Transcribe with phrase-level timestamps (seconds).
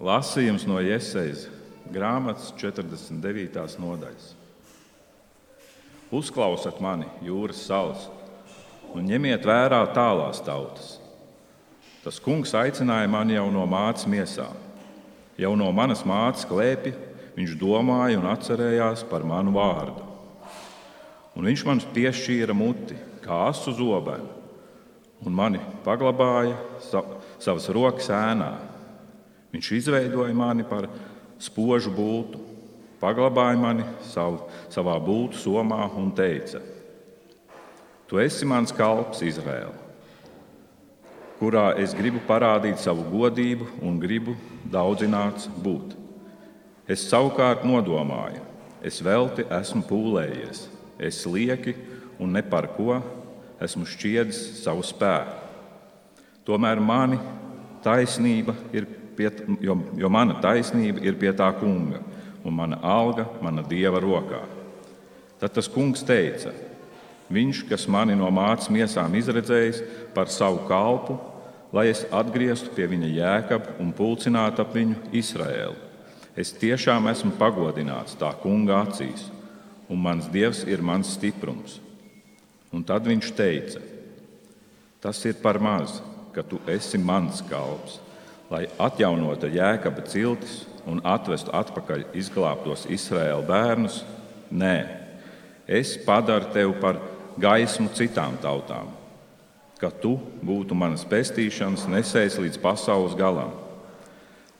[0.00, 1.42] Lasījums no Iesejas
[1.92, 3.74] grāmatas 49.
[3.76, 4.30] nodaļas.
[6.16, 8.06] Uzklausiet mani, jūras salas,
[8.96, 10.94] un ņemiet vērā tālās tautas.
[12.00, 14.56] Tas kungs aicināja mani jau no mātes miesām.
[15.36, 16.96] Jau no manas mātes klēpja
[17.36, 20.08] viņš domāja un atcerējās par manu vārdu.
[21.36, 24.32] Un viņš man piešķīra muti, kā asu zobenu,
[25.28, 26.56] un mani paglabāja
[27.36, 28.54] savas rokas ēnā
[29.50, 30.86] Viņš izveidoja mani par
[31.42, 32.38] spožu būtu,
[33.00, 36.60] paglabāja mani savu, savā būtu somā un teica:
[38.06, 39.74] Tu esi mans kalps, Izraēla,
[41.40, 44.36] kurā es gribu parādīt savu godību un gribu
[44.70, 45.96] daudzināts būt.
[46.90, 48.42] Es savukārt nodomāju,
[48.82, 50.66] es velti esmu pūlējies,
[50.98, 51.76] es lieki
[52.18, 52.98] un ne par ko
[53.62, 55.36] esmu šķiedis savu spēku.
[56.48, 57.20] Tomēr mani
[57.84, 58.89] taisnība ir
[59.20, 59.28] pie,
[59.60, 62.00] jo, jo mana taisnība ir pie tā kunga,
[62.44, 64.40] un mana alga mana dieva rokā.
[65.40, 66.54] Tad tas kungs teica:
[67.30, 69.84] Viņš, kas mani no mācības miesām izredzējis
[70.16, 71.18] par savu kalpu,
[71.72, 75.76] lai es atgrieztu pie viņa jēkabu un pulcinātu ap viņu Izraēlu.
[76.34, 79.28] Es tiešām esmu pagodināts tā kunga acīs,
[79.90, 81.78] un mans dievs ir mans stiprums.
[82.72, 83.82] Un tad viņš teica:
[85.00, 86.00] Tas ir par maz,
[86.34, 88.00] ka tu esi mans kalps
[88.50, 94.00] lai atjaunotu jēkaba ciltis un atvestu atpakaļ izglābtos Izraēla bērnus?
[94.50, 94.76] Nē,
[95.70, 96.98] es padaru tevi par
[97.40, 98.90] gaismu citām tautām,
[99.78, 103.54] ka tu būtu manas pestīšanas nesējis līdz pasaules galam.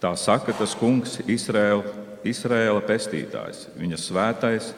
[0.01, 1.83] Tā saka tas kungs, Izraēla,
[2.25, 4.71] Izraēla pestītājs, viņa svētais,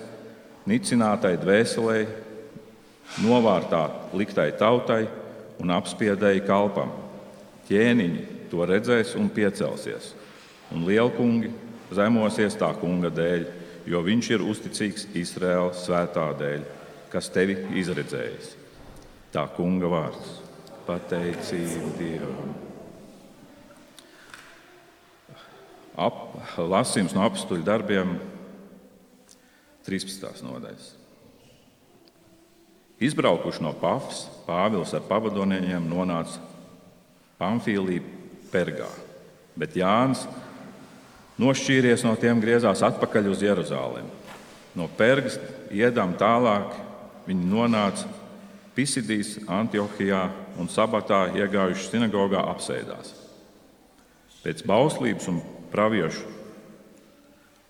[0.66, 2.00] nicinātai dvēselē,
[3.22, 3.84] novārtā
[4.16, 5.04] liktai tautai
[5.60, 6.90] un apspiedēji kalpam.
[7.68, 10.12] Ķēniņi, to redzēs un piecelsies.
[10.72, 11.50] Un lielkungi
[11.92, 13.46] zemosies tā kunga dēļ,
[13.88, 16.66] jo viņš ir uzticīgs Izraēlas svētā dēļ,
[17.12, 18.52] kas tevi izredzējis.
[19.32, 20.36] Tā kunga vārds-
[20.88, 22.52] pateicība Dievam.
[25.96, 28.18] Ap, lasījums no apstuļu darbiem
[29.84, 30.42] 13.
[30.42, 30.94] nodaļas.
[33.02, 36.38] Izbraukuši no Pafas, Pāvils ar pavadoniekiem nonāca
[37.40, 38.00] Pamfīlī
[38.52, 38.88] Pergā.
[39.58, 40.26] Bet Jānis
[41.40, 44.20] nošķīries no tiem, griezās atpakaļ uz Jeruzalemi.
[44.76, 45.38] No Pergas
[45.72, 46.76] iedām tālāk
[47.26, 48.08] viņi nonāca
[48.72, 50.22] Pisidīs, Antiohijā
[50.60, 53.12] un Sabatā iegājuši sinagogā apsēdās.
[54.42, 55.42] Pēc bauslības un
[55.74, 56.24] praviešu,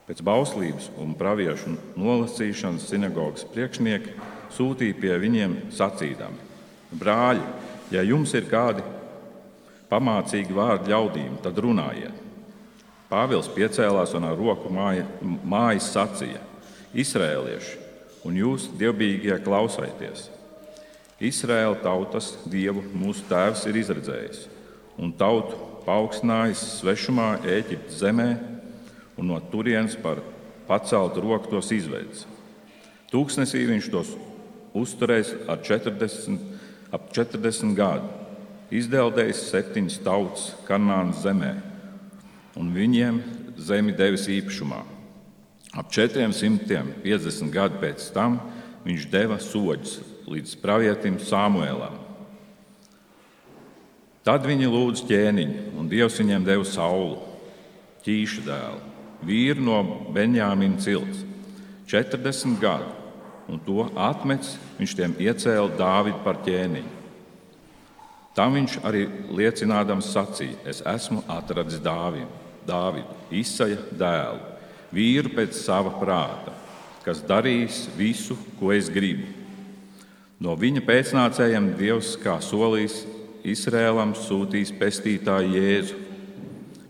[0.07, 4.15] pēc bauslības un praviešu nolasīšanas sinagogas priekšnieki
[4.55, 6.39] sūtīja pie viņiem sacīdami:
[7.03, 7.43] Brāļi,
[7.99, 8.87] ja jums ir kādi
[9.93, 12.21] pamācīgi vārdi ļaudīm, tad runājiet.
[13.13, 16.41] Pāvils piecēlās un ar roku māja, mājas sacīja:
[16.97, 17.75] Izrēlieši,
[18.25, 20.31] un jūs dievbijīgie klausieties!
[21.23, 24.47] Izraēla tautas dievu mūsu tēvs ir izredzējis,
[24.99, 28.31] un tautu paaugstinājis svešumā Eģiptes zemē,
[29.21, 30.23] un no turienes par
[30.67, 32.25] paceltu roku tos izvedis.
[33.13, 34.17] Tūkstnesī viņš tos
[34.75, 36.41] uzturēs ar 40,
[36.97, 38.22] ap 40 gadu
[38.73, 41.53] izdeldējis septiņas tautas Kanānas zemē,
[42.57, 43.21] un viņiem
[43.61, 44.81] zemi devis īpašumā.
[45.77, 48.39] Ap 450 gadu pēc tam
[48.85, 51.99] viņš deva soļus līdz pravietim Samuēlam.
[54.23, 57.17] Tad viņi lūdza ķēniņu, un Dievs viņiem deva saulu,
[58.05, 58.79] ķīšu dēlu,
[59.27, 59.81] vīru no
[60.15, 61.25] Benjāmina cilts,
[61.91, 62.93] 40 gadu,
[63.51, 67.02] un to atmetis viņš tiem iecēla Dāvidu par ķēniņu.
[68.37, 69.05] Tam viņš arī
[69.37, 72.31] liecinādams sacīja: Es esmu atradzis Dāvidu,
[72.67, 74.41] Dāvidu izsaja dēlu,
[74.93, 76.55] vīru pēc sava prāta,
[77.05, 79.29] kas darīs visu, ko es gribu.
[80.43, 83.03] No viņa pēcnācējiem Dievs, kā solījis,
[83.43, 85.99] Izrēlam sūtīs pestītāju Jēzu.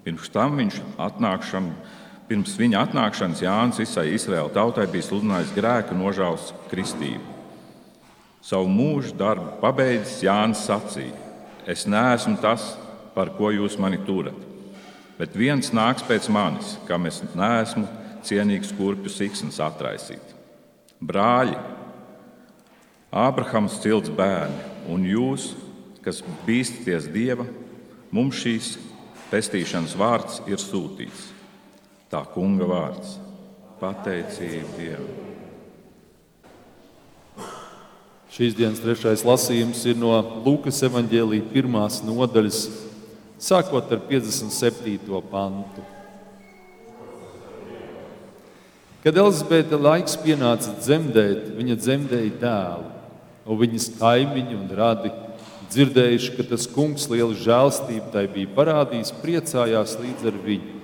[0.04, 1.70] Pirms tam viņš atnākšam,
[2.28, 7.24] pirms viņa atnākšanas Jānis visai Izraēla tautai bija sludinājis grēku nožēlas kristību.
[8.42, 11.21] Savu mūžu darbu pabeidzis Jānis sacīja:
[11.66, 12.72] Es neesmu tas,
[13.14, 14.38] par ko jūs mani turat.
[15.18, 17.86] Bet viens nāks pēc manis, kam es neesmu
[18.26, 20.34] cienīgs kurpju siksnas atraisīt.
[21.02, 21.58] Brāļi,
[23.12, 25.50] Ābrahams cilts bērni, un jūs,
[26.02, 27.44] kas bīstaties Dieva,
[28.10, 28.76] mums šīs
[29.28, 31.28] pestīšanas vārds ir sūtīts.
[32.12, 33.18] Tā kunga vārds-
[33.82, 35.21] pateicība Dievam.
[38.32, 42.62] Šīs dienas trešais lasījums ir no Lūkas evanģēlīja pirmās nodaļas,
[43.36, 45.18] sākot ar 57.
[45.28, 45.84] pantu.
[49.04, 52.88] Kad Elizabete laiks pienāca dzemdēt, viņa dzemdēja dēlu,
[53.44, 55.12] un viņas kaimiņi un radi,
[55.68, 60.80] dzirdējuši, ka tas kungs lielu žēlstību tai bija parādījis, priecājās līdz ar viņu.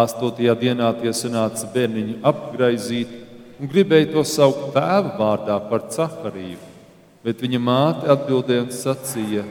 [0.00, 3.27] Astotajā dienā tie sanāca bērniņu apgraizīt
[3.58, 6.58] un gribēja to saukt tēva vārdā par Cakariju,
[7.26, 9.44] bet viņa māte atbildēja un sacīja: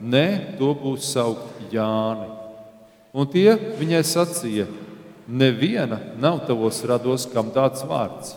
[0.00, 2.30] Nē, to būs saukt Jāni.
[3.12, 4.66] Un tie viņai sacīja:
[5.30, 8.34] Neviena nav tavos rados, kam tāds vārds.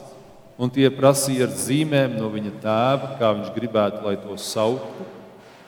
[0.61, 5.07] Un tie prasīja ar zīmēm no viņa tēva, kā viņš gribētu, lai to sauktu.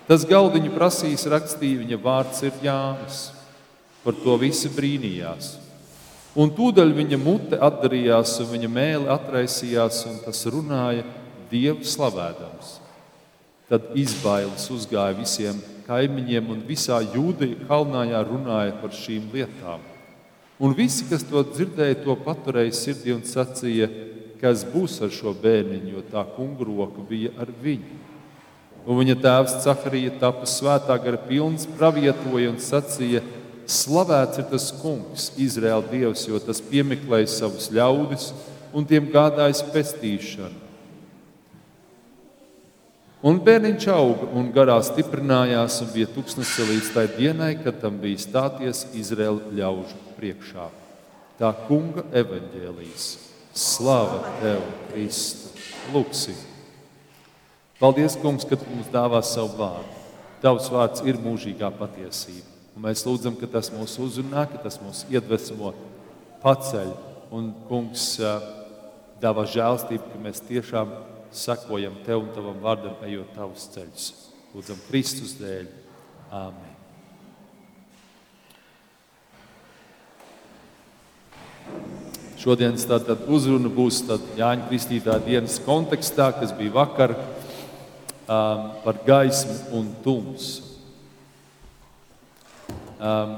[0.06, 3.22] Tas galdiņu prasījis rakstīja, viņa vārds ir Jānis.
[4.06, 5.56] Par to visi brīnījās.
[6.36, 11.06] Un tūdaļ viņa mute atdarījās, un viņa mēlē atraisījās, un tas runāja
[11.48, 12.74] Dievu slavēdams.
[13.70, 19.84] Tad izbailes uzgāja visiem kaimiņiem, un visā jūdeja kalnājā runāja par šīm lietām.
[20.60, 23.90] Un visi, kas to dzirdēja, to paturēja sirdī un sacīja,
[24.42, 28.02] kas būs ar šo bērniņu, jo tā kungu roka bija ar viņu.
[28.86, 33.24] Un viņa tēvs Cakarija tapa svētā gara pilns, pravietoja un sacīja:
[33.66, 38.30] Slavēts ir tas kungs, Izraēla dievs, jo tas piemeklēja savus ļaudis
[38.76, 40.62] un tiem gādājis pestīšanu.
[43.26, 48.22] Un bērniņš auga un garā stiprinājās un bija tūkstnesis līdz tai dienai, kad tam bija
[48.22, 50.68] stāties Izraēla ļaužu priekšā.
[51.40, 53.08] Tā kunga evaņģēlīs.
[53.56, 55.50] Slāva tev, Kristu!
[55.96, 56.38] Lūksim!
[57.80, 60.04] Paldies, Kungs, ka tu mums dāvā savu vārdu.
[60.44, 62.55] Tavs vārds ir mūžīgā patiesība.
[62.76, 65.72] Un mēs lūdzam, ka tas mūs uzrunā, ka tas mūs iedvesmo,
[66.44, 66.92] paceļ
[67.36, 68.18] un, Kungs,
[69.24, 70.92] dāvā žēlstību, ka mēs tiešām
[71.36, 74.10] sekojam Tev un Tavam vārdam, ejot Tavus ceļus.
[74.56, 75.70] Lūdzam, Kristus dēļ.
[76.36, 76.74] Āmen.
[82.40, 84.04] Šodienas tātad uzruna būs
[84.38, 90.75] Jāņa Kristītā dienas kontekstā, kas bija vakar um, par gaismu un tumsu.
[93.06, 93.36] Um,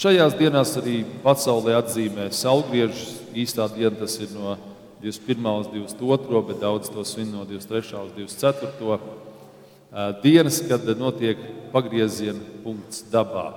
[0.00, 3.18] šajās dienās arī pasaulē atzīmē saulgriežus.
[3.36, 4.54] Īstā diena tas ir no
[5.02, 5.44] 21.
[5.74, 6.40] līdz 22.
[6.48, 8.00] bet daudz to svin no 23.
[8.06, 8.96] līdz 24.
[8.96, 11.42] Uh, dienas, kad notiek
[11.74, 13.50] pagrieziena punkts dabā.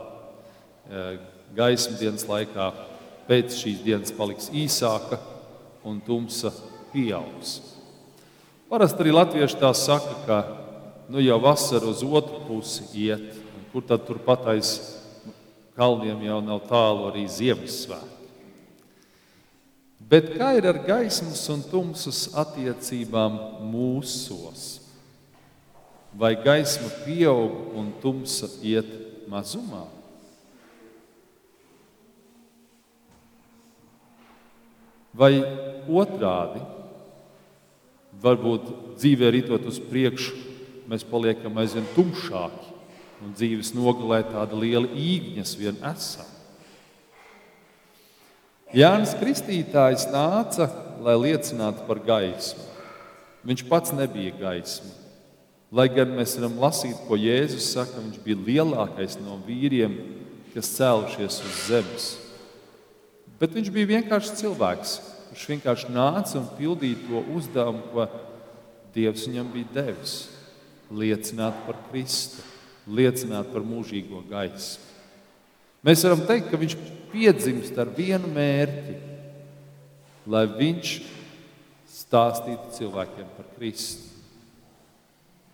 [0.89, 1.15] Uh,
[1.55, 2.67] gaismas dienas laikā
[3.29, 5.21] pēc šīs dienas paliks īsāka
[5.87, 6.51] un tumsa
[6.91, 7.61] pieaugs.
[8.67, 10.43] Parasti arī latvieši tā saka, ka
[11.07, 13.36] nu, jau vasara uz otru pusi iet,
[13.77, 14.69] kur tad turpat aiz
[15.77, 18.29] kalniem jau nav tālu arī Ziemassvētki.
[20.01, 23.35] Bet kā ir ar gaismas un tumsas attiecībām
[23.69, 24.63] mūsos?
[26.09, 28.89] Vai gaisma pieaug un tumsa iet
[29.29, 29.83] mazumā?
[35.13, 35.35] Vai
[35.85, 36.63] otrādi,
[38.25, 40.33] varbūt dzīvē ritot uz priekšu,
[40.89, 42.73] mēs paliekam aizvien tumšāki
[43.23, 46.27] un dzīves nogalē tāda liela īgņas vien esam.
[48.75, 50.67] Jānis Kristītājs nāca,
[50.99, 52.65] lai liecinātu par gaismu.
[53.47, 54.91] Viņš pats nebija gaisma.
[55.71, 59.95] Lai gan mēs varam lasīt, ko Jēzus saka, viņš bija lielākais no vīriem,
[60.53, 62.07] kas cēlušies uz zemes.
[63.39, 64.93] Bet viņš bija vienkārši cilvēks,
[65.29, 68.07] kurš vienkārši nāca un pildīja to uzdevumu, ko
[68.95, 70.15] Dievs viņam bija devis.
[70.87, 72.41] Liecināt par Kristu,
[72.87, 74.83] liecināt par mūžīgo gaismu.
[75.85, 76.75] Mēs varam teikt, ka viņš
[77.11, 78.97] piedzimst ar vienu mērķi,
[80.27, 80.93] lai viņš
[81.97, 84.13] stāstītu cilvēkiem par Kristu.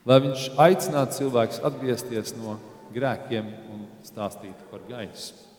[0.09, 2.57] Lai viņš aicinātu cilvēkus atgriezties no
[2.95, 5.53] grēkiem un stāstītu par gaismu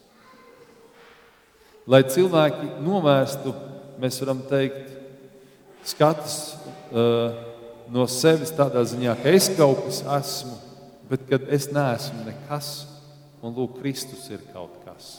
[1.91, 3.53] lai cilvēki novērstu,
[4.01, 4.93] mēs varam teikt,
[5.85, 6.37] skatus
[6.93, 7.35] uh,
[7.93, 10.57] no sevis tādā ziņā, ka es kaut kas esmu,
[11.11, 12.73] bet kad es neesmu nekas,
[13.45, 15.19] un lūk, Kristus ir kaut kas.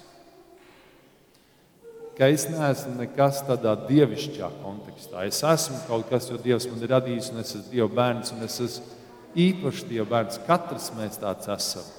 [2.15, 5.25] Ka es neesmu nekas tādā dievišķā kontekstā.
[5.27, 8.48] Es esmu kaut kas, jo Dievs man ir radījis, un es esmu Dieva bērns, un
[8.48, 8.96] es esmu
[9.46, 10.39] īpašs Dieva bērns.
[10.48, 11.89] Katrs mēs tāds esam.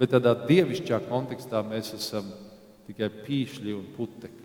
[0.00, 2.26] Bet tādā dievišķā kontekstā mēs esam
[2.88, 4.40] tikai pīšļi un putekļi.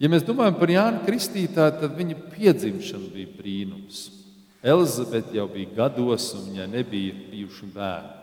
[0.00, 4.06] Ja mēs domājam par Jānu Kristītāju, tad viņa piedzimšana bija brīnums.
[4.66, 8.14] Elizabete jau bija gados, un viņai nebija bijuši bērni.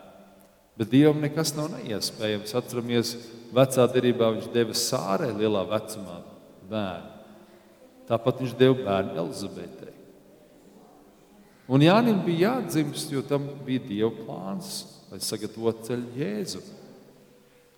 [0.76, 2.52] Bet Dievam nekas nav neiespējams.
[2.58, 3.14] Atceramies,
[3.54, 6.18] vecā derībā viņš deva sārē lielā vecumā
[6.68, 7.12] bērnu.
[8.10, 9.94] Tāpat viņš deva bērnu Elizabetei.
[11.64, 16.60] Un Jānim bija jādzimst, jo tam bija Dieva plāns, lai sagatavotu ceļu Jēzu.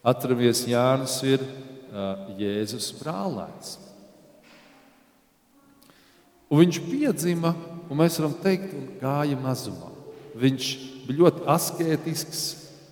[0.06, 3.76] Atceramies, Jānis ir uh, Jēzus brālēns.
[6.50, 7.54] Un viņš piedzima,
[7.90, 9.92] un mēs varam teikt, un gāja mazumā.
[10.36, 10.70] Viņš
[11.06, 12.42] bija ļoti asketisks,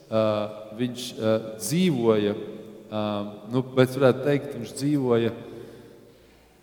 [0.08, 0.44] uh,
[0.78, 5.34] viņš uh, dzīvoja, uh, nu, bet varētu teikt, viņš dzīvoja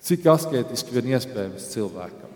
[0.01, 2.29] cik asketiski vien iespējams cilvēkam.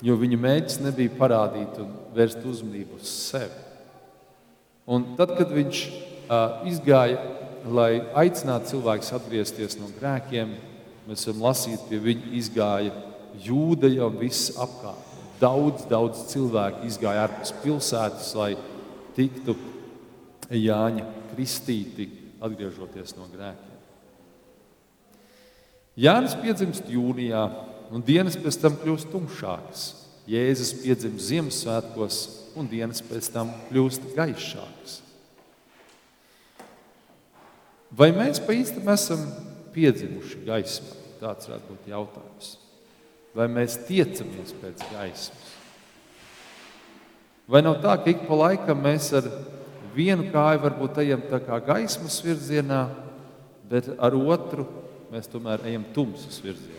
[0.00, 3.66] Jo viņa mērķis nebija parādīt un vērst uzmanību uz sevi.
[4.88, 7.20] Un tad, kad viņš uh, izgāja,
[7.68, 10.54] lai aicinātu cilvēkus atgriezties no grēkiem,
[11.04, 12.94] mēs varam lasīt, pie viņa izgāja
[13.38, 15.06] jūda jau viss apkārt.
[15.40, 18.52] Daudz, daudz cilvēku izgāja ārpus pilsētas, lai
[19.16, 19.56] tiktu
[20.50, 22.08] Jāņa kristīti,
[22.42, 23.76] atgriežoties no grēkiem.
[26.00, 27.44] Jānis piedzimst jūnijā,
[27.94, 29.84] un dienas pēc tam kļūst tumšākas.
[30.30, 32.18] Jēzus piedzimst Ziemassvētkos,
[32.58, 35.00] un dienas pēc tam kļūst gaišākas.
[37.90, 39.22] Vai mēs pa īstam esam
[39.74, 40.98] piedzimuši gaismā?
[41.20, 42.52] Tāds varētu būt jautājums.
[43.36, 45.54] Vai mēs tiecamies pēc gaismas?
[47.50, 49.26] Vai nav tā, ka ik pa laikam mēs ar
[49.94, 52.84] vienu kāju varbūt ejam tā kā gaismas virzienā,
[53.70, 54.66] bet ar otru
[55.10, 56.78] mēs tomēr ejam tumsas virzienā.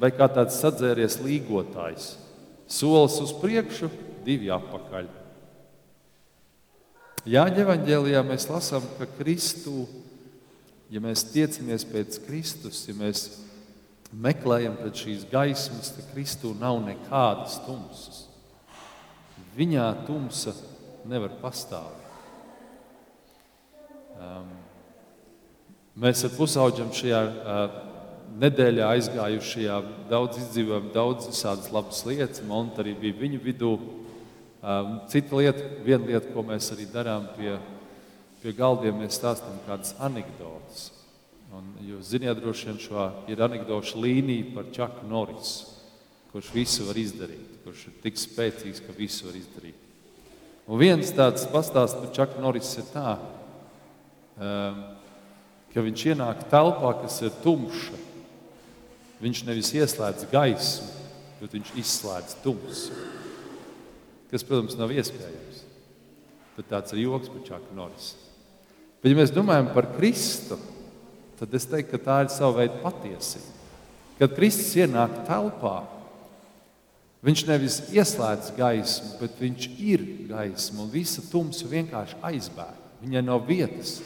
[0.00, 2.14] Vai kā tāds sadzēries līgotājs,
[2.68, 3.88] solis uz priekšu,
[4.24, 5.08] divi atpakaļ.
[7.26, 9.86] Jāņa evanģēlijā mēs lasām, ka Kristu,
[10.92, 13.24] ja mēs tiecamies pēc Kristus, ja mēs
[14.12, 18.22] meklējam pēc šīs gaismas, tad Kristū nav nekādas tumsas.
[19.56, 20.52] Viņā tumsa
[21.08, 22.04] nevar pastāvēt.
[24.16, 24.54] Um,
[25.96, 27.76] Mēs ar pusauģiem šajā uh,
[28.36, 29.76] nedēļā aizgājušajā,
[30.10, 32.42] daudz izdzīvojām, daudz visādas labas lietas.
[32.44, 33.70] Monta arī bija viņu vidū.
[34.60, 37.54] Um, cita lieta, viena lieta, ko mēs arī darām pie,
[38.42, 40.90] pie galdiem, mēs stāstām kādas anekdotas.
[41.56, 45.70] Un, jūs zināt, droši vien šo ir anekdošu līnija par Čaku Norisu,
[46.32, 49.78] kurš visu var izdarīt, kurš ir tik spēcīgs, ka visu var izdarīt.
[50.66, 53.14] Un viens tāds pastāsts par Čaku Norisu ir tā.
[54.36, 54.82] Um,
[55.72, 58.02] ka viņš ienāk telpā, kas ir tumša.
[59.22, 60.92] Viņš nevis ieslēdz gaismu,
[61.40, 63.00] bet viņš izslēdz tumsu.
[64.28, 65.64] Kas, protams, nav iespējams.
[66.58, 68.12] Tad tāds ir joks par Čaku Norris.
[69.00, 70.58] Bet, ja mēs domājam par Kristu,
[71.40, 73.52] tad es teiktu, ka tā ir sava veida patiesība.
[74.16, 75.76] Kad Kristus ienāk telpā,
[77.26, 82.84] viņš nevis ieslēdz gaismu, bet viņš ir gaisma un visa tumsa vienkārši aizbēg.
[83.02, 83.98] Viņai nav vietas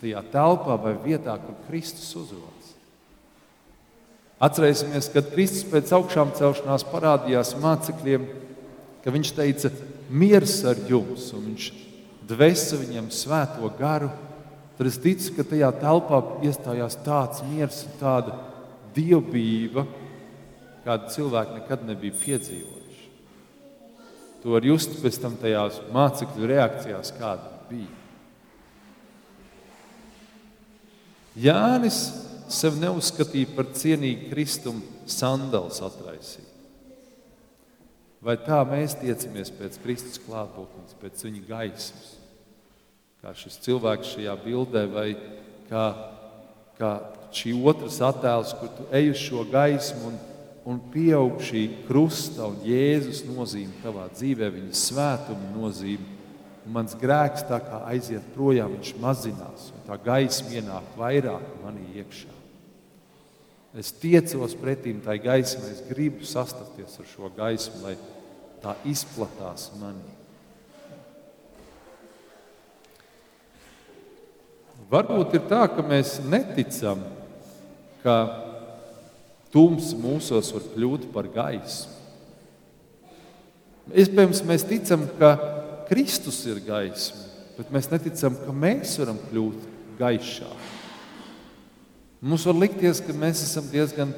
[0.00, 2.72] tajā telpā vai vietā, kur Kristus uzrodas.
[4.38, 8.28] Atcerēsimies, kad Kristus pēc augšām celšanās parādījās mācekļiem,
[9.02, 9.72] ka viņš teica,
[10.08, 11.68] miers ar jums, un viņš
[12.28, 14.12] dvēsa viņam svēto garu.
[14.78, 18.36] Tad es ticu, ka tajā telpā iestājās tāds miers un tāda
[18.94, 19.82] dievbijība,
[20.84, 23.08] kādu cilvēku nekad nebija piedzīvojuši.
[24.44, 27.90] To var just pēc tam tajās mācekļu reakcijās, kāda bija.
[31.38, 31.98] Jānis
[32.50, 36.46] sev neuzskatīja par cienīgu kristumu sandāls atraisīt.
[38.22, 42.17] Vai tā mēs tiecamies pēc Kristus klātbūtnes, pēc viņa gaismas?
[43.22, 45.08] Kā šis cilvēks šajā bildē, vai
[45.68, 45.86] kā,
[46.78, 46.92] kā
[47.34, 50.20] šī otrs attēls, kur tu ej uz šo gaismu un,
[50.68, 56.14] un pieaug šī krusta un Jēzus nozīme tavā dzīvē, viņa svētuma nozīme
[56.68, 61.86] un mans grēks tā kā aiziet projām, viņš mazinās, un tā gaisma ienāk vairāk manī
[62.02, 62.34] iekšā.
[63.78, 67.96] Es tiecos pretīm tai gaismai, es gribu sastapties ar šo gaismu, lai
[68.62, 70.17] tā izplatās manī.
[74.88, 77.02] Varbūt ir tā, ka mēs neticam,
[78.00, 78.16] ka
[79.52, 81.96] tums mūsos var kļūt par gaismu.
[83.88, 85.34] Iespējams, mēs ticam, ka
[85.88, 87.22] Kristus ir gaisma,
[87.56, 89.68] bet mēs neticam, ka mēs varam kļūt
[90.00, 90.74] gaišāki.
[92.20, 94.10] Mums var likties, ka mēs esam diezgan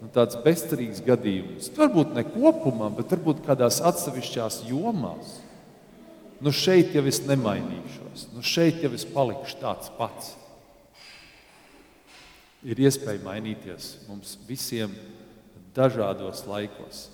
[0.00, 0.08] nu,
[0.44, 1.68] bezcerīgs gadījums.
[1.76, 5.36] Varbūt ne kopumā, bet varbūt kādās atsevišķās jomās.
[6.38, 10.36] Nu šeit jau es nemainīšos, nu šeit jau es palikšu tāds pats.
[12.66, 14.94] Ir iespēja mainīties mums visiem
[15.74, 17.06] dažādos laikos.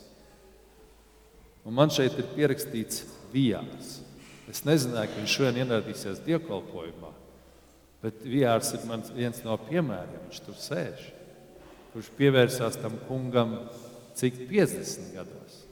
[1.65, 3.99] Un man šeit ir pierakstīts Vijārs.
[4.53, 7.13] Es nezināju, ka viņš šodien ieradīsies dievkalpojumā,
[8.05, 8.85] bet Vijārs ir
[9.17, 10.27] viens no piemēriem.
[10.29, 11.07] Viņš tur sēž,
[11.95, 13.57] kurš pievērsās tam kungam
[14.21, 15.63] cik 50 gados.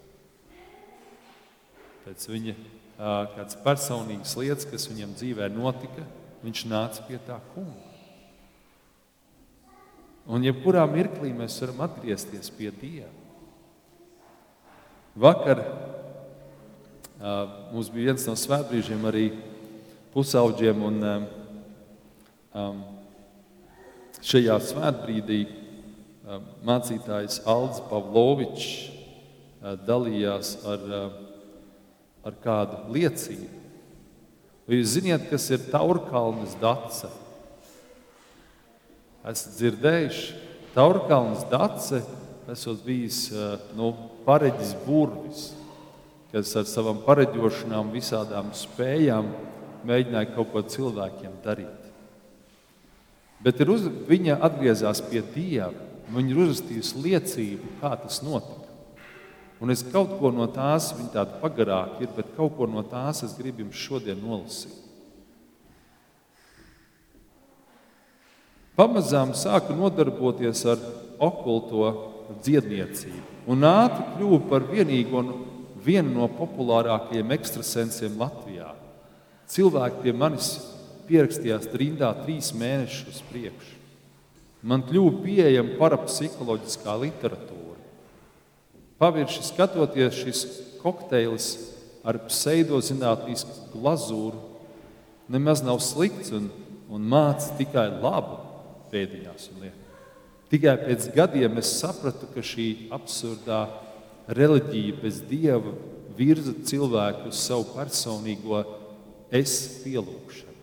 [2.02, 2.56] Pēc viņa
[3.02, 6.04] kādas personīgas lietas, kas viņam dzīvē notika,
[6.44, 7.88] viņš nāca pie tā kunga.
[10.30, 13.10] Un jebkurā mirklī mēs varam atgriezties pie Dieva.
[15.18, 15.66] Vakar uh,
[17.72, 19.26] mums bija viens no svētbrīžiem arī
[20.14, 21.02] pusauģiem, un
[22.54, 22.78] um,
[24.22, 31.21] šajā svētbrīdī uh, mācītājs Aldis Pavlovičs uh, dalījās ar, uh,
[32.26, 33.60] ar kādu liecību.
[34.68, 37.10] Vai jūs zināt, kas ir Taurkalnes dace?
[39.26, 40.36] Esat dzirdējuši,
[40.72, 42.02] Taurkalnas dace
[42.50, 43.26] esot bijis
[43.78, 43.92] nu,
[44.26, 45.50] pareģis burvis,
[46.32, 49.28] kas ar savām pareģošanām, visādām spējām
[49.86, 51.78] mēģināja kaut ko cilvēkiem darīt.
[53.42, 55.72] Bet uz, viņa atgriezās pie Dieva,
[56.12, 58.61] viņa ir uzrakstījusi liecību, kā tas notika.
[59.62, 63.22] Un es kaut ko no tās, viņa tāda pagarāka ir, bet kaut ko no tās
[63.22, 64.74] es gribu jums šodien nolasīt.
[68.74, 70.80] Pamazām sāku nodarboties ar
[71.22, 71.92] okulto
[72.42, 75.22] dziedniecību un ātri kļuvu par vienīgo,
[75.82, 78.70] vienu no populārākajiem ekstrasensiem Latvijā.
[79.52, 80.54] Cilvēki pie manis
[81.08, 83.78] pierakstījās rindā trīs mēnešus uz priekšu.
[84.62, 87.51] Man kļuva pieejama parapsiholoģiskā literatūra.
[89.02, 90.40] Pavirši skatoties, šis
[90.78, 91.46] kokteils
[92.06, 94.38] ar pseidozinātnisku glazūru
[95.32, 96.46] nemaz nav slikts un,
[96.86, 98.38] un māca tikai labu
[98.92, 99.48] pēdiņās.
[100.52, 103.64] Tikai pēc gadiem es sapratu, ka šī absurdā
[104.30, 105.74] reliģija bez dieva
[106.14, 108.62] virza cilvēku uz savu personīgo
[109.34, 110.58] es pielūgšanu.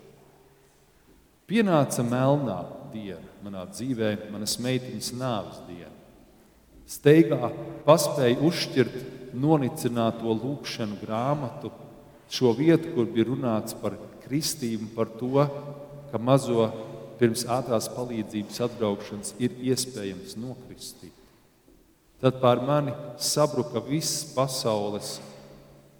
[1.49, 2.61] Pienāca melnā
[2.93, 5.98] diena manā dzīvē, manas meitiņas nāves diena.
[6.89, 7.51] Steigā
[7.85, 11.69] paspēja uzšķirt nonicināto lūkšanu grāmatu,
[12.33, 15.45] šo vietu, kur bija runāts par kristību, par to,
[16.09, 16.69] ka mazo
[17.19, 21.13] pirms ātrās palīdzības atbraukšanas ir iespējams nokristīt.
[22.19, 25.19] Tad pār mani sabruka viss pasaules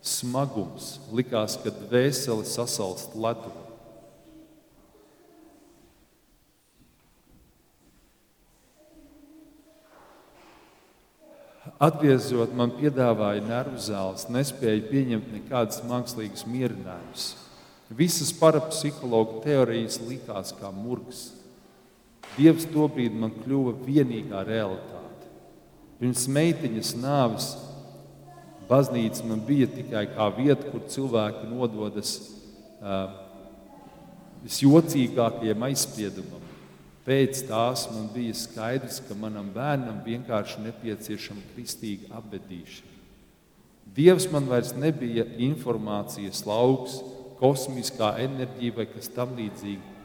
[0.03, 0.97] smagums.
[1.15, 3.51] Likās, ka dvēsele sasalst ledu.
[11.79, 17.29] Atgriežot, man piedāvāja nervu zāles, nespēju pieņemt nekādas mākslīgas mierinājumus.
[17.95, 21.29] Visas parapsihologa teorijas likās kā murgs.
[22.35, 25.31] Dievs tobrīd man kļuva vienīgā realitāte.
[26.01, 27.47] Pirms meitiņas nāves
[28.67, 32.17] baznīca man bija tikai kā vieta, kur cilvēki nododas
[32.83, 33.07] uh,
[34.43, 36.48] visjocīgākajiem aizspriedumam.
[37.07, 42.97] Pēc tās man bija skaidrs, ka manam bērnam vienkārši nepieciešama kristīga apbedīšana.
[43.95, 46.99] Dievs man vairs nebija informācijas lauks,
[47.39, 49.95] kosmiskā enerģija vai kas tamlīdzīga.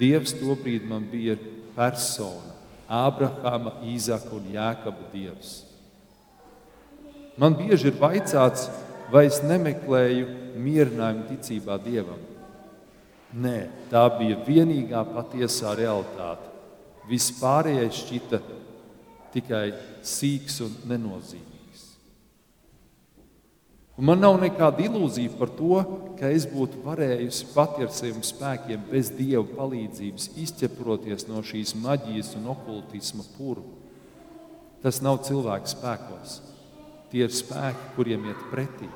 [0.00, 1.36] Dievs tobrīd man bija
[1.76, 2.56] persona,
[2.90, 5.60] Ābrahama, Īzaka un Jēkaba Dievs.
[7.38, 8.66] Man bieži ir vaicāts,
[9.12, 12.18] vai es nemeklēju mierinājumu ticībā Dievam.
[13.30, 16.48] Nē, tā bija vienīgā patiesā realitāte.
[17.10, 18.40] Viss pārējais šķita
[19.34, 19.70] tikai
[20.06, 21.84] sīks un nenozīmīgs.
[24.00, 25.82] Un man nav nekāda ilūzija par to,
[26.18, 32.32] ka es būtu varējusi pati ar saviem spēkiem, bez dieva palīdzības, izķeproties no šīs maģijas
[32.40, 33.76] un okultisma purva.
[34.80, 36.40] Tas nav cilvēka spēkos.
[37.12, 38.88] Tie ir spēki, kuriem iet pretī.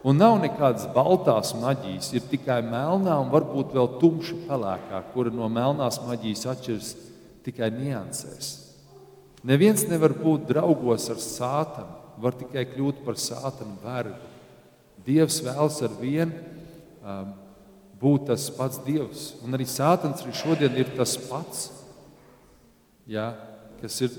[0.00, 5.48] Un nav nekādas baltās maģijas, ir tikai melnā un varbūt vēl tumša pelēkā, kura no
[5.52, 6.92] melnās maģijas atšķiras
[7.44, 8.48] tikai niansēs.
[9.44, 14.16] Neviens nevar būt draugos ar sātanu, var tikai kļūt par sātanu vergu.
[15.04, 16.32] Dievs vēlas ar vienu
[17.00, 17.30] um,
[18.00, 19.30] būt tas pats Dievs.
[19.44, 21.70] Un arī sātans arī šodien ir tas pats,
[23.08, 23.32] ja,
[23.80, 24.16] kas ir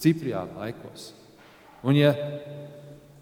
[0.00, 1.10] Cipriāna laikos.
[1.84, 2.12] Un ja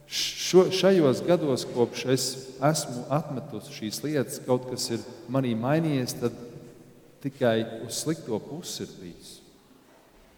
[0.08, 2.26] šo, šajos gados, kopš es
[2.62, 6.36] esmu atmetusi šīs lietas, kaut kas ir manī mainījies, tad
[7.24, 9.32] tikai uz slikto pusi ir bijis.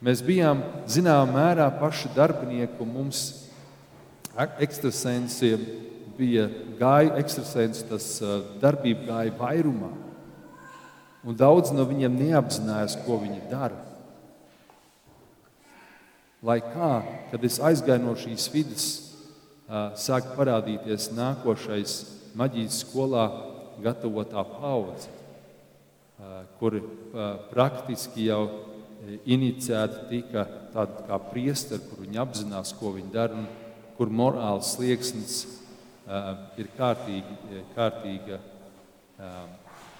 [0.04, 3.22] Mēs bijām zināmā mērā paši darbinieki, un mums
[4.62, 5.64] ekstrasensiem
[6.18, 6.46] bija
[6.78, 8.06] gāja, ekstrasensu tas
[8.62, 9.90] darbība gāja vairumā.
[11.26, 13.82] Un daudz no viņiem neapzinājās, ko viņi dara.
[16.46, 16.92] Lai kā,
[17.32, 18.86] kad es aizgāju no šīs vidas,
[19.68, 21.98] sāk parādīties nākošais
[22.38, 23.26] maģijas skolā
[23.84, 25.10] gatavotā paudze,
[26.58, 26.78] kur
[27.52, 28.42] praktiski jau
[29.28, 33.46] inicijēti tika tādi kā priesteri, kur viņi apzinās, ko viņi dara, un
[33.98, 35.44] kur morāls slieksnis
[36.58, 38.40] ir kārtīgi, kārtīga,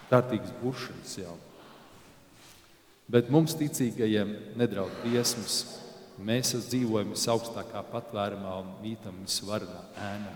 [0.09, 1.37] kārtīgas buršanas jau.
[3.09, 5.63] Bet mums, ticīgajiem, nedraud briesmas.
[6.19, 10.35] Mēs dzīvojam visaugstākā patvērumā un mītam visvarenā ēnā.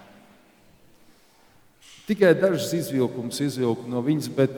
[2.07, 4.55] Tikai dažas izvilkumus izvilku no viņas, bet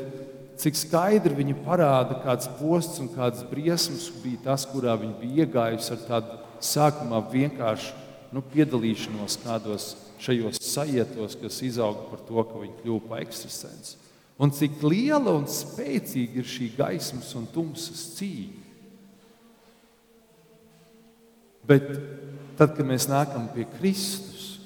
[0.61, 5.93] cik skaidri viņa parāda, kāds posts un kādas briesmas bija tas, kurā viņa bija iegājusi
[5.97, 7.93] ar tādu sākumā vienkāršu
[8.35, 9.93] nu, piedalīšanos kādos
[10.25, 13.97] šajos sajietos, kas izauga par to, ka viņa kļuva par ekstrasens.
[14.41, 18.64] Un cik liela un spēcīga ir šī gaismas un tumsas cīņa.
[21.65, 21.87] Bet
[22.59, 24.59] tad, kad mēs nākam pie Kristus,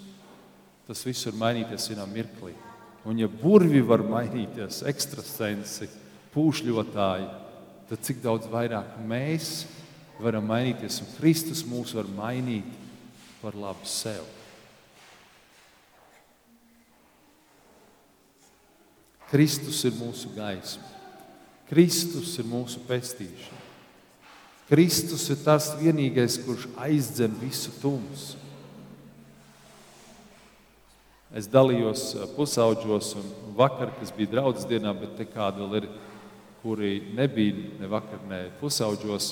[0.89, 2.55] tas viss var mainīties vienā mirklī.
[3.09, 5.89] Un ja burvi var mainīties, ekstrasensi,
[6.35, 7.29] pūšļotāji,
[7.89, 9.63] tad cik daudz vairāk mēs
[10.19, 12.67] varam mainīties un Kristus mūs var mainīt
[13.43, 14.27] par labu sev.
[19.29, 20.89] Kristus ir mūsu gaisma,
[21.69, 23.58] Kristus ir mūsu pestīšana.
[24.69, 28.37] Kristus ir tas vienīgais, kurš aizdzen visu tumsu.
[31.33, 35.89] Es dalījos pusauģos, un vakar, kas bija draudzes dienā, bet te kādi vēl ir,
[36.61, 39.31] kuri nebija ne vakar, ne pusauģos.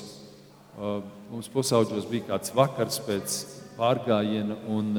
[1.31, 3.39] Mums pusauģos bija kāds vakars pēc
[3.77, 4.93] pārgājiena un,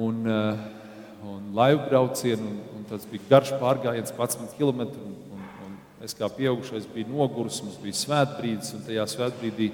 [0.00, 0.20] un,
[1.28, 4.88] un laivu braucienu, un, un tas bija garš pārgājiens, 11 km.
[5.04, 5.31] Un
[6.02, 9.70] es kā pieaugušais biju noguris, mums bija svētbrīdis, un tajā svētbrīdī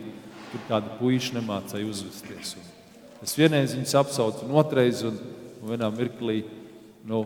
[0.53, 2.57] tur kāda puiša nemācīja uzvesties.
[3.19, 5.03] Un es vienreiz viņus apsaucu, un otrreiz.
[5.09, 5.19] Un,
[5.59, 6.43] un vienā mirklī
[7.09, 7.25] nu,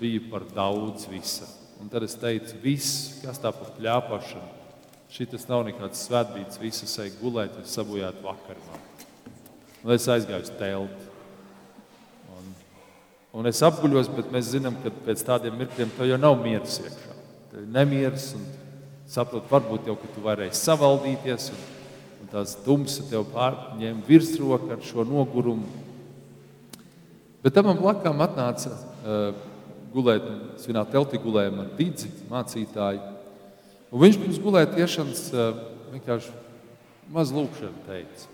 [0.00, 1.48] bija par daudz visa.
[1.80, 4.54] Un tad es teicu, viss, kas tā par pļāpašanu,
[5.12, 8.80] šis nav nekāds svētdienas, visas ej gulēt, es sabojātu vakarā.
[9.84, 11.10] Un es aizgāju uz telti.
[12.36, 12.48] Un,
[13.40, 17.15] un es apguļos, bet mēs zinām, ka pēc tādiem mirkļiem tev jau nav miers iekšā.
[17.64, 18.44] Nemieris un
[19.08, 21.50] saprot, varbūt jau, tu varēsi savaldīties.
[21.54, 21.64] Un,
[22.22, 25.84] un tās tumsa tev pārņēma virsroku ar šo nogurumu
[27.46, 29.28] Bet tam blakām atnāca uh,
[29.92, 30.24] gulēt,
[30.64, 32.98] vienā teltī gulēja man didzi mācītāji.
[33.94, 35.60] Un viņš pirms gulētiešanas uh,
[35.92, 36.32] vienkārši
[37.14, 38.26] maz lūkšanu teica.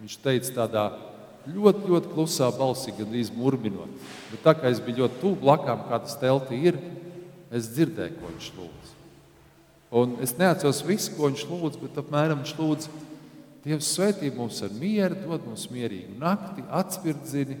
[0.00, 0.86] Viņš teica tādā
[1.52, 3.92] ļoti, ļoti klusā balsī, gandrīz murminot.
[4.30, 6.80] Bet tā kā es biju ļoti tuvu blakām, kā tas teltī ir,
[7.50, 8.96] es dzirdēju, ko viņš lūdz.
[10.00, 12.90] Un es neatceros visu, ko viņš lūdz, bet apmēram viņš lūdz,
[13.60, 17.58] Dievs svētī mūs ar mieru, dod mums mierīgu nakti, atspirdzini,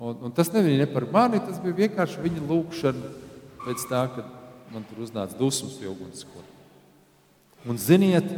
[0.00, 3.08] Un, un tas nebija ne par mani, tas bija vienkārši viņa lūkšana
[3.66, 4.30] pēc tā, kad
[4.72, 6.46] man tur uznāca dusmas pie ugunskura.
[7.68, 8.30] Un ziniet,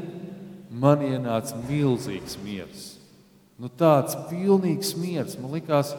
[0.75, 2.89] man ienāca milzīgs miers.
[3.63, 5.37] Nu, tāds pilnīgs miers.
[5.39, 5.93] Man liekas,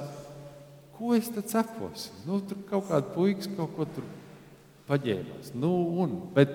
[0.98, 2.10] ko es te cepos?
[2.28, 4.10] Nu, tur kaut kāda puikas kaut ko tur
[4.90, 5.54] paģēmās.
[5.58, 5.72] Nu,
[6.04, 6.52] un, bet,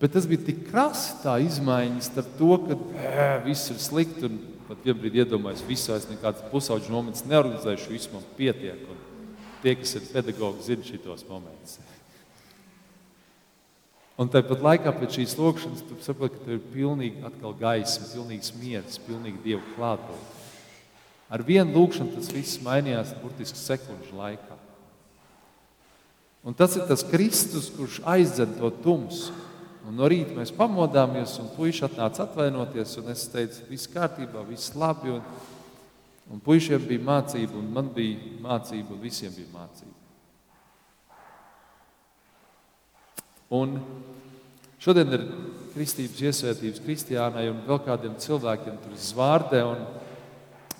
[0.00, 4.40] bet tas bija tik krasi tā izmaiņas starp to, ka ē, viss ir slikti un
[4.68, 8.82] pat vienā brīdī iedomājos, visu es nekādas pusauģu momentus neorganizēšu, viss man pietiek.
[8.92, 8.98] Un
[9.62, 11.78] tie, kas ir pedagogi, zina šitos momentus.
[14.18, 18.50] Un tāpat laikā pēc šīs lūkšanas tu saproti, ka tev ir pilnīgi atkal gaisma, pilnīgs
[18.58, 20.34] miers, pilnīgi dievu klātbūtne.
[21.30, 24.57] Ar vienu lūkšanu tas viss mainījās burtiski sekundžu laikā.
[26.46, 29.34] Un tas ir tas Kristus, kurš aizdzen to tumsu
[29.88, 32.98] Un no rīta mēs pamodāmies, un puisis atnāca atvainoties.
[33.08, 35.14] Es teicu, viss kārtībā, viss labi.
[35.14, 35.22] Un,
[36.28, 39.94] un puišiem bija mācība, un man bija mācība, un visiem bija mācība.
[43.56, 43.78] Un
[44.76, 45.24] šodien ir
[45.72, 49.62] kristības iesvētības kristiānai un vēl kādiem cilvēkiem tur zvārdē.
[49.70, 49.86] Un,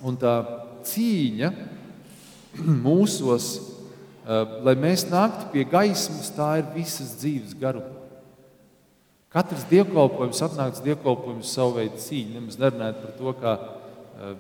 [0.05, 0.35] un tā
[0.91, 1.55] cīņa
[2.85, 3.55] mūsos,
[4.29, 7.97] lai mēs nāktu pie gaismas, tā ir visas dzīves garumā.
[9.33, 12.35] Katrs dievkalpojums, atnākts dievkalpojums, savu veidu cīņa.
[12.35, 14.35] Nemaz nerunājot par to, kā eh,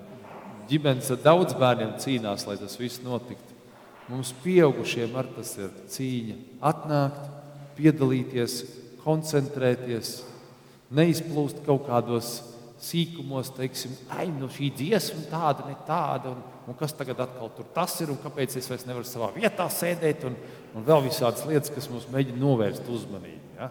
[0.70, 3.56] ģimenes ar daudz bērniem cīnās, lai tas viss notiktu.
[4.08, 6.38] Mums, pieaugušiem, ar tas ir cīņa.
[6.70, 7.26] Atnākt,
[7.76, 8.62] piedalīties,
[9.04, 10.14] koncentrēties,
[10.96, 12.38] neizplūst kaut kādos
[12.82, 17.66] sīkumos, teiksim, ai, nu šī dziesma tāda, ne tāda, un, un kas tagad atkal tur
[17.74, 20.36] tas ir, un kāpēc es vairs nevaru savā vietā sēdēt, un,
[20.78, 23.56] un vēl visādas lietas, kas mums mēģina novērst uzmanību.
[23.58, 23.70] Ja?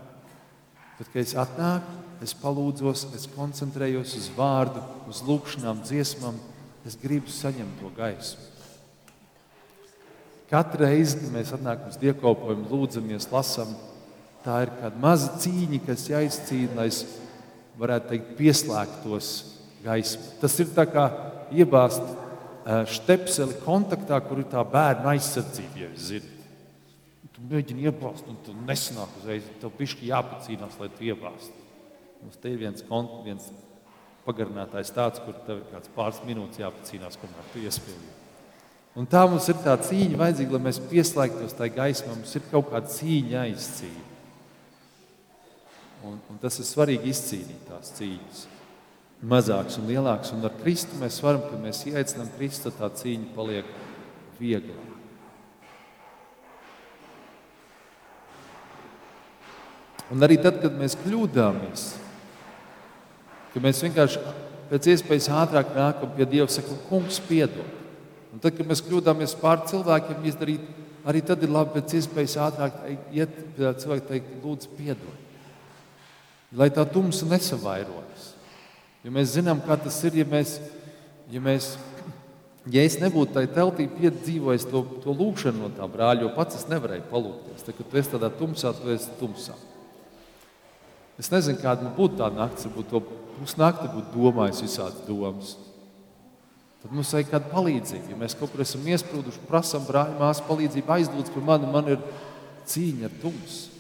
[0.97, 6.39] Tad, kad es atnāku, es palūdzos, es koncentrējos uz vārdu, uz lūkšanām, dziesmām,
[6.87, 8.53] es gribu saņemt to gaismu.
[10.47, 13.73] Katru reizi, kad mēs atnākam uz dievkalpojumu, lūdzamies, lasām,
[14.45, 16.87] tā ir kāda maza cīņa, kas jāizcīna, lai
[17.77, 19.29] varētu teikt, pieslēgtos
[19.85, 20.31] gaismai.
[20.41, 21.05] Tas ir kā
[21.53, 22.03] iebāzt
[22.91, 25.85] stepseli kontaktā, kur ir tā bērna aizsardzība.
[25.85, 26.33] Ja zini.
[27.35, 29.47] tu mēģini iebāzt, un tu nesanāk uzreiz.
[29.61, 31.53] Tev pišķi jāpacīnās, lai tu iebāzt.
[32.23, 32.83] Mums te ir viens,
[33.23, 33.49] viens
[34.25, 38.15] pagarinātājs tāds, kur tev ir kāds pāris minūtes jāpacīnās, kamēr tu iespēji.
[38.97, 42.15] Un tā mums ir tā cīņa vajadzīga, lai mēs pieslēgtos tai gaismai.
[42.17, 44.06] Mums ir kaut kāda cīņa jāizcīna.
[46.07, 48.45] Un, un tas ir svarīgi izcīnīt tās cīņas.
[49.27, 50.31] Mazāks un lielāks.
[50.35, 53.71] Un ar Kristu mēs varam, kad mēs ieaicinām Kristu, tā cīņa paliek
[54.39, 54.93] vieglāk.
[60.13, 61.87] Un arī tad, kad mēs kļūdāmies,
[63.51, 64.21] ka mēs vienkārši
[64.69, 67.67] pēc iespējas ātrāk nākam pie Dieva un sakam, Kungs, piedod.
[68.31, 70.63] Un tad, kad mēs kļūdāmies pār cilvēkiem, izdarīt,
[71.07, 72.79] arī tad ir labi pēc iespējas ātrāk
[73.11, 75.26] iet pie cilvēka un teikt, lūdzu, piedod.
[76.57, 78.31] Lai tā tumsa nesavairojas.
[79.05, 80.57] Jo mēs zinām, kā tas ir, ja mēs,
[81.31, 81.75] ja mēs
[82.73, 86.67] ja es nebūtu tajā teltī piedzīvojis to, to lūgšanu no tā brāļa, jo pats es
[86.71, 87.63] nevarēju palūgties.
[87.63, 89.55] Tad, kad tu esi tādā tumsā, tu esi tumsā.
[91.17, 93.01] Es nezinu, kāda man būtu tā naktis, varbūt to
[93.37, 95.55] pusnakti būtu domājis visādas domas.
[96.83, 98.11] Tad mums vajag kādu palīdzību.
[98.13, 102.05] Ja mēs kaut kur esam iesprūduši, prasām brāļa māsu palīdzību, aizlūdz par mani, man ir
[102.69, 103.75] cīņa ar tumsu.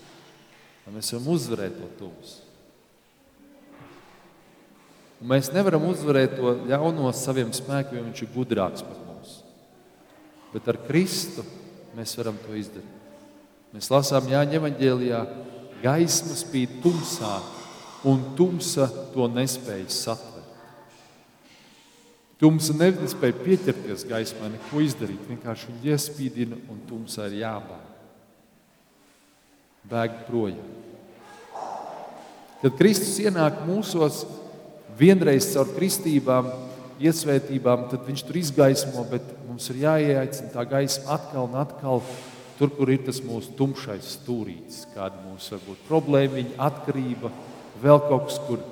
[0.87, 2.46] Mēs varam uzvarēt to tumsu.
[5.17, 9.39] Un mēs nevaram uzvarēt to ļauno saviem spēkiem, jo viņš ir gudrāks par mums.
[10.53, 11.45] Bet ar Kristu
[11.97, 12.93] mēs varam to izdarīt.
[13.73, 15.19] Mēs lasām Jāņa evanģēlijā,
[15.81, 17.33] gaisma spīd tumsā,
[18.07, 20.37] un tumsa to nespēja satvert.
[22.37, 25.23] Tumsa nespēja pieķerties gaismai, neko izdarīt.
[25.25, 27.87] Vienkārši viņa iespīdina un tumsā ir jābēg.
[29.89, 30.75] Bēg projām.
[32.61, 34.23] Kad Kristus ienāk mūsos,
[34.97, 36.49] vienreiz caur kristībām,
[37.03, 42.01] iesvētībām, tad viņš tur izgaismo, bet mums ir jāieaicina tā gaisma atkal un atkal.
[42.57, 47.29] Tur, kur ir tas mūsu tumšais stūrītis, kāda mums var būt problēma, atkarība,
[47.83, 48.63] vēl kaut kas, kur,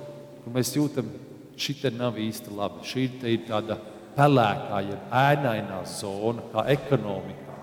[0.42, 1.12] kur mēs jūtam,
[1.54, 2.82] šī nav īsti labi.
[2.82, 3.78] Šī ir tāda
[4.16, 7.58] pelēkā, jeb ēnainā zona, kā ekonomikā,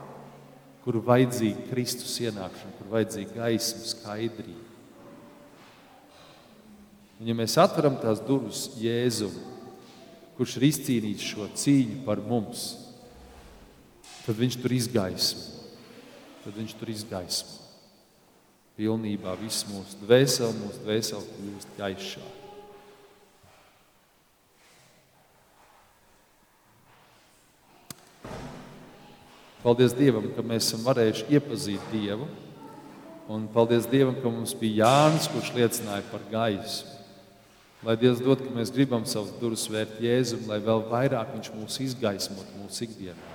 [0.85, 4.62] kur vajadzīga Kristus ienākšana, kur vajadzīga gaisma, skaidrība.
[7.23, 9.31] Un, ja mēs atveram tās durvis Jēzum,
[10.35, 12.63] kurš ir izcīnījis šo cīņu par mums,
[14.25, 15.61] tad viņš tur izgaismo.
[16.43, 17.61] Tad viņš tur izgaismo.
[18.75, 22.33] Pilnībā viss mūsu dvēseli, mūsu dvēseli kļūst gaišāk.
[29.63, 32.27] Paldies Dievam, ka mēs esam varējuši iepazīt Dievu.
[33.31, 36.99] Un paldies Dievam, ka mums bija Jānis, kurš liecināja par gaisu.
[37.83, 41.79] Lai Dievs dod, ka mēs gribam savus durvis vērt Jēzum, lai vēl vairāk Viņš mūs
[41.83, 43.31] izgaismot mūsu ikdienā.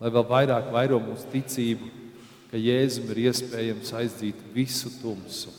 [0.00, 1.90] Lai vēl vairāk vairo mūsu ticību,
[2.48, 5.52] ka Jēzum ir iespējams aizdzīt visu tumsu,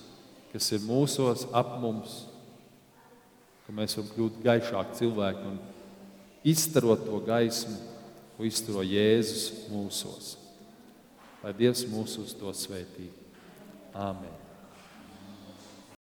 [0.52, 2.24] kas ir mūsos, ap mums,
[3.68, 5.62] ka mēs varam kļūt gaišāki cilvēki un
[6.52, 7.78] izstarot to gaismu
[8.42, 10.36] ko izturo Jēzus mūsos.
[11.46, 13.12] Lai Dievs mūs uz to svētī.
[13.94, 14.41] Āmen!